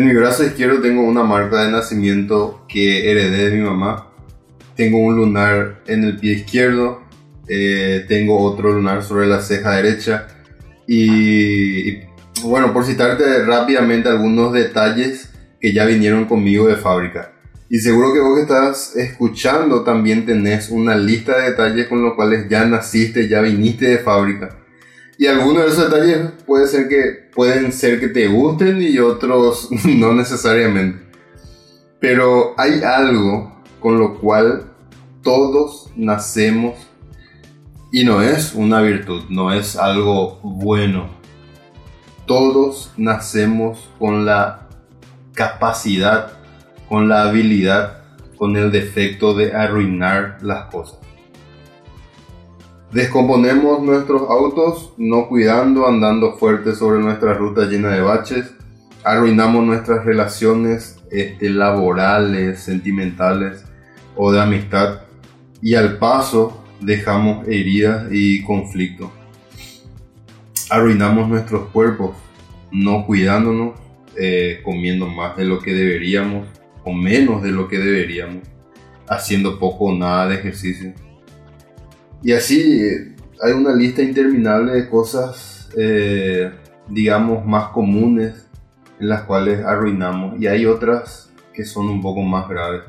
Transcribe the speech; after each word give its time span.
En 0.00 0.06
mi 0.06 0.14
brazo 0.14 0.46
izquierdo 0.46 0.80
tengo 0.80 1.02
una 1.02 1.24
marca 1.24 1.62
de 1.62 1.70
nacimiento 1.70 2.64
que 2.66 3.10
heredé 3.10 3.50
de 3.50 3.56
mi 3.58 3.62
mamá. 3.62 4.06
Tengo 4.74 4.98
un 4.98 5.14
lunar 5.14 5.82
en 5.86 6.04
el 6.04 6.16
pie 6.16 6.32
izquierdo. 6.36 7.02
eh, 7.46 8.06
tengo 8.08 8.40
otro 8.40 8.72
lunar 8.72 9.02
sobre 9.02 9.26
la 9.26 9.42
ceja 9.42 9.72
derecha. 9.72 10.26
Y, 10.86 11.90
y, 11.90 12.02
bueno, 12.44 12.72
por 12.72 12.86
citarte 12.86 13.44
rápidamente 13.44 14.08
algunos 14.08 14.54
detalles 14.54 15.28
que 15.60 15.74
ya 15.74 15.84
vinieron 15.84 16.24
conmigo 16.24 16.66
de 16.66 16.76
fábrica. 16.76 17.32
Y 17.68 17.80
seguro 17.80 18.14
que 18.14 18.20
vos 18.20 18.36
que 18.36 18.42
estás 18.42 18.96
escuchando 18.96 19.84
también 19.84 20.24
tenés 20.24 20.70
una 20.70 20.96
lista 20.96 21.36
de 21.36 21.50
detalles 21.50 21.88
con 21.88 22.02
los 22.02 22.14
cuales 22.14 22.48
ya 22.48 22.64
naciste, 22.64 23.28
ya 23.28 23.42
viniste 23.42 23.84
de 23.84 23.98
fábrica. 23.98 24.59
Y 25.20 25.26
algunos 25.26 25.64
de 25.64 25.68
esos 25.68 25.90
detalles 25.90 26.30
ser 26.66 26.88
que, 26.88 27.28
pueden 27.34 27.74
ser 27.74 28.00
que 28.00 28.08
te 28.08 28.26
gusten 28.26 28.80
y 28.80 28.98
otros 29.00 29.68
no 29.84 30.14
necesariamente. 30.14 30.98
Pero 32.00 32.54
hay 32.56 32.80
algo 32.82 33.60
con 33.80 33.98
lo 33.98 34.18
cual 34.18 34.72
todos 35.22 35.90
nacemos 35.94 36.74
y 37.92 38.04
no 38.04 38.22
es 38.22 38.54
una 38.54 38.80
virtud, 38.80 39.24
no 39.28 39.52
es 39.52 39.76
algo 39.76 40.40
bueno. 40.42 41.10
Todos 42.24 42.90
nacemos 42.96 43.90
con 43.98 44.24
la 44.24 44.68
capacidad, 45.34 46.32
con 46.88 47.10
la 47.10 47.24
habilidad, 47.24 48.04
con 48.38 48.56
el 48.56 48.72
defecto 48.72 49.34
de 49.34 49.52
arruinar 49.52 50.38
las 50.40 50.70
cosas. 50.70 50.98
Descomponemos 52.92 53.82
nuestros 53.84 54.22
autos 54.28 54.92
no 54.98 55.28
cuidando, 55.28 55.86
andando 55.86 56.36
fuerte 56.36 56.74
sobre 56.74 57.00
nuestra 57.00 57.34
ruta 57.34 57.66
llena 57.66 57.90
de 57.90 58.00
baches. 58.00 58.52
Arruinamos 59.04 59.64
nuestras 59.64 60.04
relaciones 60.04 61.00
este, 61.08 61.50
laborales, 61.50 62.58
sentimentales 62.58 63.64
o 64.16 64.32
de 64.32 64.40
amistad. 64.40 65.02
Y 65.62 65.76
al 65.76 65.98
paso 65.98 66.64
dejamos 66.80 67.46
heridas 67.46 68.08
y 68.10 68.42
conflictos. 68.42 69.10
Arruinamos 70.68 71.28
nuestros 71.28 71.68
cuerpos 71.68 72.16
no 72.72 73.06
cuidándonos, 73.06 73.74
eh, 74.16 74.60
comiendo 74.64 75.06
más 75.06 75.36
de 75.36 75.44
lo 75.44 75.60
que 75.60 75.74
deberíamos 75.74 76.48
o 76.84 76.92
menos 76.92 77.42
de 77.42 77.52
lo 77.52 77.68
que 77.68 77.78
deberíamos, 77.78 78.42
haciendo 79.08 79.60
poco 79.60 79.86
o 79.86 79.94
nada 79.96 80.26
de 80.28 80.36
ejercicio. 80.36 80.92
Y 82.22 82.32
así 82.32 83.14
hay 83.42 83.52
una 83.52 83.74
lista 83.74 84.02
interminable 84.02 84.72
de 84.72 84.88
cosas, 84.88 85.68
eh, 85.76 86.52
digamos, 86.88 87.44
más 87.46 87.68
comunes 87.68 88.48
en 88.98 89.08
las 89.08 89.22
cuales 89.22 89.64
arruinamos 89.64 90.40
y 90.40 90.46
hay 90.46 90.66
otras 90.66 91.30
que 91.54 91.64
son 91.64 91.88
un 91.88 92.02
poco 92.02 92.20
más 92.22 92.48
graves. 92.48 92.82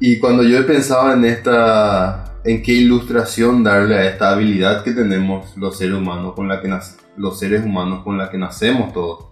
Y 0.00 0.18
cuando 0.18 0.42
yo 0.42 0.58
he 0.58 0.62
pensado 0.62 1.12
en 1.12 1.24
esta, 1.24 2.38
en 2.42 2.62
qué 2.62 2.72
ilustración 2.72 3.62
darle 3.62 3.96
a 3.96 4.08
esta 4.08 4.30
habilidad 4.30 4.82
que 4.82 4.92
tenemos 4.92 5.56
los 5.56 5.78
seres 5.78 5.96
humanos 5.96 6.34
con 6.34 6.48
la 6.48 6.60
que 6.60 6.74
los 7.16 7.38
seres 7.38 7.64
humanos 7.64 8.02
con 8.02 8.16
la 8.18 8.30
que 8.30 8.38
nacemos 8.38 8.92
todos, 8.92 9.26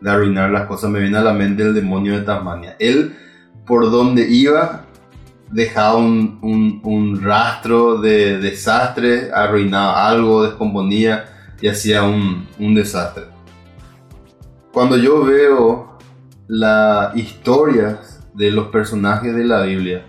de 0.00 0.10
arruinar 0.10 0.50
las 0.50 0.66
cosas, 0.66 0.90
me 0.90 1.00
viene 1.00 1.18
a 1.18 1.22
la 1.22 1.32
mente 1.32 1.62
el 1.62 1.74
demonio 1.74 2.16
de 2.16 2.24
Tasmania. 2.24 2.76
Él, 2.78 3.16
por 3.66 3.90
donde 3.90 4.28
iba, 4.28 4.85
dejaba 5.50 5.96
un, 5.96 6.38
un, 6.42 6.80
un, 6.84 7.22
rastro 7.22 8.00
de 8.00 8.38
desastre, 8.38 9.30
arruinaba 9.32 10.08
algo, 10.08 10.42
descomponía 10.42 11.24
y 11.60 11.68
hacía 11.68 12.02
un, 12.02 12.46
un 12.58 12.74
desastre. 12.74 13.24
Cuando 14.72 14.96
yo 14.96 15.24
veo 15.24 15.98
las 16.48 17.16
historias 17.16 18.20
de 18.34 18.50
los 18.50 18.68
personajes 18.68 19.34
de 19.34 19.44
la 19.44 19.62
Biblia, 19.62 20.04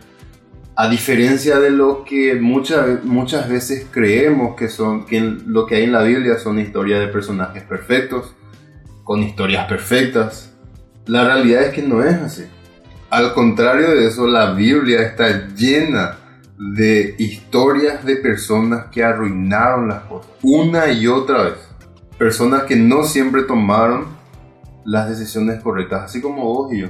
a 0.75 0.89
diferencia 0.89 1.59
de 1.59 1.71
lo 1.71 2.03
que 2.03 2.35
muchas, 2.35 3.03
muchas 3.03 3.49
veces 3.49 3.87
creemos 3.89 4.55
que 4.55 4.69
son, 4.69 5.05
que 5.05 5.19
lo 5.21 5.65
que 5.65 5.75
hay 5.75 5.83
en 5.85 5.91
la 5.91 6.03
Biblia 6.03 6.37
son 6.37 6.59
historias 6.59 6.99
de 6.99 7.07
personajes 7.07 7.63
perfectos, 7.63 8.35
con 9.03 9.23
historias 9.23 9.65
perfectas, 9.67 10.53
la 11.07 11.23
realidad 11.23 11.63
es 11.63 11.73
que 11.73 11.81
no 11.81 12.03
es 12.03 12.15
así. 12.15 12.43
Al 13.09 13.33
contrario 13.33 13.91
de 13.91 14.07
eso, 14.07 14.27
la 14.27 14.53
Biblia 14.53 15.01
está 15.01 15.47
llena 15.55 16.17
de 16.57 17.15
historias 17.19 18.03
de 18.03 18.17
personas 18.17 18.87
que 18.91 19.03
arruinaron 19.03 19.87
las 19.87 20.03
cosas 20.03 20.31
una 20.41 20.91
y 20.91 21.07
otra 21.07 21.43
vez. 21.43 21.53
Personas 22.17 22.63
que 22.63 22.75
no 22.75 23.03
siempre 23.03 23.43
tomaron 23.43 24.07
las 24.83 25.09
decisiones 25.09 25.61
correctas, 25.61 26.05
así 26.05 26.19
como 26.19 26.43
vos 26.43 26.73
y 26.73 26.81
yo. 26.81 26.87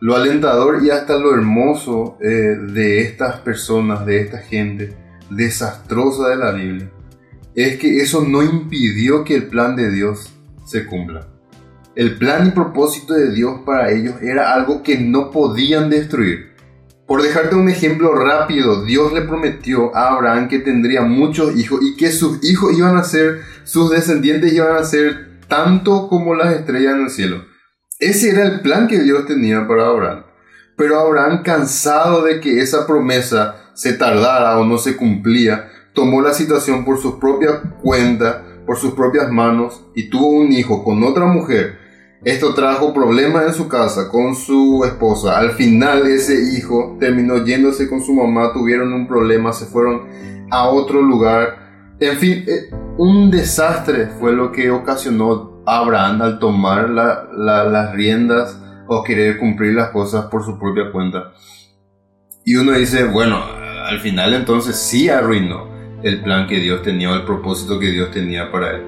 Lo 0.00 0.14
alentador 0.14 0.82
y 0.82 0.90
hasta 0.90 1.18
lo 1.18 1.34
hermoso 1.34 2.16
eh, 2.20 2.28
de 2.28 3.00
estas 3.00 3.40
personas, 3.40 4.06
de 4.06 4.20
esta 4.20 4.38
gente 4.38 4.94
desastrosa 5.28 6.28
de 6.28 6.36
la 6.36 6.52
Biblia, 6.52 6.90
es 7.54 7.78
que 7.78 8.00
eso 8.00 8.24
no 8.24 8.42
impidió 8.42 9.24
que 9.24 9.34
el 9.34 9.48
plan 9.48 9.74
de 9.74 9.90
Dios 9.90 10.32
se 10.64 10.86
cumpla. 10.86 11.26
El 11.98 12.16
plan 12.16 12.46
y 12.46 12.50
propósito 12.52 13.14
de 13.14 13.32
Dios 13.32 13.62
para 13.66 13.90
ellos 13.90 14.22
era 14.22 14.54
algo 14.54 14.84
que 14.84 14.98
no 14.98 15.32
podían 15.32 15.90
destruir. 15.90 16.52
Por 17.08 17.22
dejarte 17.22 17.56
un 17.56 17.68
ejemplo 17.68 18.14
rápido, 18.14 18.84
Dios 18.84 19.12
le 19.12 19.22
prometió 19.22 19.92
a 19.96 20.14
Abraham 20.14 20.46
que 20.46 20.60
tendría 20.60 21.02
muchos 21.02 21.56
hijos 21.56 21.80
y 21.82 21.96
que 21.96 22.12
sus 22.12 22.38
hijos 22.44 22.78
iban 22.78 22.96
a 22.96 23.02
ser, 23.02 23.40
sus 23.64 23.90
descendientes 23.90 24.52
iban 24.52 24.76
a 24.76 24.84
ser 24.84 25.40
tanto 25.48 26.06
como 26.06 26.36
las 26.36 26.54
estrellas 26.54 26.94
en 26.94 27.02
el 27.02 27.10
cielo. 27.10 27.44
Ese 27.98 28.30
era 28.30 28.44
el 28.44 28.60
plan 28.60 28.86
que 28.86 29.00
Dios 29.00 29.26
tenía 29.26 29.66
para 29.66 29.88
Abraham. 29.88 30.22
Pero 30.76 31.00
Abraham, 31.00 31.42
cansado 31.42 32.22
de 32.22 32.38
que 32.38 32.60
esa 32.60 32.86
promesa 32.86 33.72
se 33.74 33.94
tardara 33.94 34.56
o 34.58 34.64
no 34.64 34.78
se 34.78 34.96
cumplía, 34.96 35.68
tomó 35.94 36.22
la 36.22 36.32
situación 36.32 36.84
por 36.84 37.02
su 37.02 37.18
propia 37.18 37.60
cuenta, 37.82 38.44
por 38.64 38.76
sus 38.76 38.92
propias 38.92 39.32
manos 39.32 39.84
y 39.96 40.08
tuvo 40.08 40.28
un 40.28 40.52
hijo 40.52 40.84
con 40.84 41.02
otra 41.02 41.26
mujer 41.26 41.87
esto 42.24 42.52
trajo 42.52 42.92
problemas 42.92 43.46
en 43.46 43.54
su 43.54 43.68
casa 43.68 44.08
con 44.10 44.34
su 44.34 44.84
esposa. 44.84 45.38
Al 45.38 45.52
final 45.52 46.06
ese 46.08 46.56
hijo 46.56 46.96
terminó 46.98 47.44
yéndose 47.44 47.88
con 47.88 48.00
su 48.00 48.12
mamá, 48.12 48.52
tuvieron 48.52 48.92
un 48.92 49.06
problema, 49.06 49.52
se 49.52 49.66
fueron 49.66 50.02
a 50.50 50.68
otro 50.68 51.00
lugar. 51.00 51.96
En 52.00 52.16
fin, 52.16 52.44
eh, 52.46 52.70
un 52.96 53.30
desastre 53.30 54.08
fue 54.18 54.32
lo 54.32 54.50
que 54.50 54.70
ocasionó 54.70 55.62
Abraham 55.64 56.22
al 56.22 56.38
tomar 56.38 56.90
la, 56.90 57.28
la, 57.32 57.64
las 57.64 57.92
riendas 57.92 58.60
o 58.88 59.04
querer 59.04 59.38
cumplir 59.38 59.74
las 59.74 59.90
cosas 59.90 60.26
por 60.26 60.44
su 60.44 60.58
propia 60.58 60.90
cuenta. 60.90 61.32
Y 62.44 62.56
uno 62.56 62.72
dice, 62.72 63.04
bueno, 63.04 63.38
al 63.86 64.00
final 64.00 64.34
entonces 64.34 64.76
sí 64.76 65.08
arruinó 65.08 65.68
el 66.02 66.22
plan 66.22 66.46
que 66.46 66.58
Dios 66.58 66.82
tenía 66.82 67.12
el 67.14 67.24
propósito 67.24 67.78
que 67.78 67.90
Dios 67.90 68.10
tenía 68.10 68.50
para 68.50 68.72
él. 68.72 68.82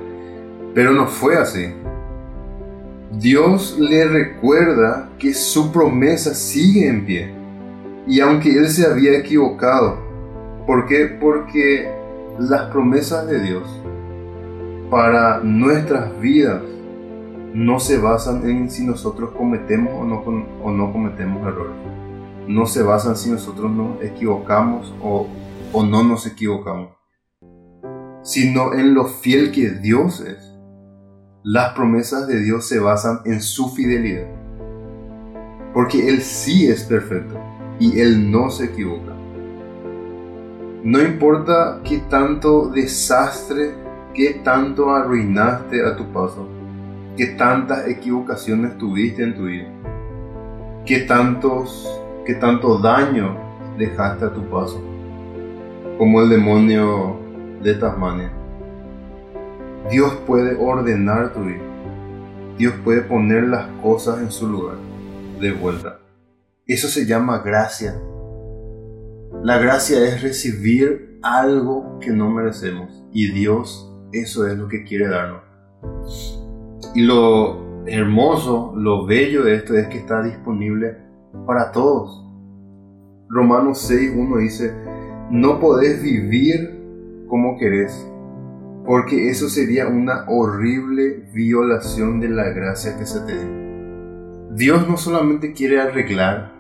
Pero 0.75 0.93
no 0.93 1.07
fue 1.07 1.37
así. 1.37 1.73
Dios 3.19 3.77
le 3.77 4.07
recuerda 4.07 5.11
que 5.19 5.35
su 5.35 5.73
promesa 5.73 6.33
sigue 6.33 6.87
en 6.87 7.05
pie. 7.05 7.35
Y 8.07 8.21
aunque 8.21 8.51
él 8.51 8.69
se 8.69 8.87
había 8.87 9.19
equivocado, 9.19 9.99
¿por 10.65 10.87
qué? 10.87 11.07
Porque 11.21 11.93
las 12.39 12.71
promesas 12.71 13.27
de 13.27 13.41
Dios 13.41 13.65
para 14.91 15.41
nuestras 15.41 16.19
vidas 16.21 16.63
no 17.53 17.81
se 17.81 17.99
basan 17.99 18.49
en 18.49 18.71
si 18.71 18.87
nosotros 18.87 19.31
cometemos 19.37 19.93
o 19.93 20.05
no, 20.05 20.23
o 20.63 20.71
no 20.71 20.93
cometemos 20.93 21.45
errores. 21.47 21.75
No 22.47 22.67
se 22.67 22.83
basan 22.85 23.17
si 23.17 23.31
nosotros 23.31 23.73
nos 23.73 24.03
equivocamos 24.03 24.95
o, 25.03 25.27
o 25.73 25.85
no 25.85 26.05
nos 26.05 26.27
equivocamos, 26.27 26.91
sino 28.23 28.73
en 28.73 28.95
lo 28.95 29.07
fiel 29.07 29.51
que 29.51 29.71
Dios 29.71 30.21
es. 30.21 30.50
Las 31.43 31.73
promesas 31.73 32.27
de 32.27 32.39
Dios 32.39 32.69
se 32.69 32.79
basan 32.81 33.21
en 33.25 33.41
su 33.41 33.71
fidelidad. 33.71 34.27
Porque 35.73 36.07
Él 36.07 36.21
sí 36.21 36.69
es 36.69 36.85
perfecto 36.85 37.35
y 37.79 37.99
Él 37.99 38.31
no 38.31 38.51
se 38.51 38.67
equivoca. 38.67 39.15
No 40.85 41.01
importa 41.01 41.81
qué 41.83 42.03
tanto 42.11 42.69
desastre, 42.69 43.71
qué 44.13 44.43
tanto 44.45 44.91
arruinaste 44.91 45.83
a 45.83 45.97
tu 45.97 46.13
paso, 46.13 46.47
qué 47.17 47.29
tantas 47.29 47.89
equivocaciones 47.89 48.77
tuviste 48.77 49.23
en 49.23 49.35
tu 49.35 49.45
vida, 49.45 49.69
qué, 50.85 51.01
tantos, 51.01 51.89
qué 52.27 52.35
tanto 52.35 52.79
daño 52.79 53.35
dejaste 53.79 54.27
a 54.27 54.35
tu 54.35 54.43
paso, 54.51 54.79
como 55.97 56.21
el 56.21 56.29
demonio 56.29 57.17
de 57.63 57.75
Tasmania. 57.77 58.40
Dios 59.89 60.13
puede 60.27 60.57
ordenar 60.57 61.33
tu 61.33 61.41
vida. 61.41 61.63
Dios 62.59 62.75
puede 62.85 63.03
poner 63.03 63.45
las 63.45 63.67
cosas 63.83 64.21
en 64.21 64.31
su 64.31 64.49
lugar 64.49 64.77
de 65.41 65.53
vuelta. 65.53 66.01
Eso 66.67 66.89
se 66.89 67.07
llama 67.07 67.39
gracia. 67.39 67.99
La 69.43 69.59
gracia 69.59 70.05
es 70.05 70.23
recibir 70.23 71.19
algo 71.23 71.99
que 72.01 72.11
no 72.11 72.31
merecemos. 72.31 73.05
Y 73.13 73.33
Dios 73.33 73.91
eso 74.13 74.47
es 74.47 74.59
lo 74.59 74.69
que 74.69 74.85
quiere 74.85 75.09
darnos. 75.09 75.43
Y 76.95 77.03
lo, 77.03 77.85
hermoso, 77.87 78.73
lo 78.77 79.07
bello 79.07 79.45
de 79.45 79.55
esto 79.55 79.75
es 79.75 79.87
que 79.89 79.99
está 79.99 80.23
disponible 80.23 80.97
para 81.47 81.71
todos. 81.73 82.27
Romanos 83.29 83.89
6.1 83.91 84.39
dice, 84.41 84.75
no 85.31 85.61
podés 85.61 86.03
vivir 86.03 86.79
como 87.29 87.57
querés, 87.57 88.10
porque 88.85 89.29
eso 89.29 89.49
sería 89.49 89.89
una 89.89 90.25
horrible 90.29 91.29
violación 91.33 92.21
de 92.21 92.29
la 92.29 92.51
gracia 92.51 92.97
que 92.97 93.07
se 93.07 93.21
te 93.21 93.39
dio. 93.39 93.61
Dios 94.53 94.89
no 94.89 94.97
solamente 94.97 95.53
quiere 95.53 95.81
arreglar, 95.81 96.53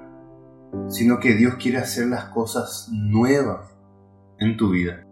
sino 0.88 1.18
que 1.18 1.34
Dios 1.34 1.56
quiere 1.56 1.78
hacer 1.78 2.06
las 2.06 2.26
cosas 2.26 2.88
nuevas 2.92 3.68
en 4.38 4.56
tu 4.56 4.70
vida. 4.70 5.06